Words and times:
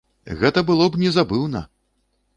Гэта 0.39 0.63
было 0.69 0.87
б 0.95 1.01
незабыўна! 1.03 1.65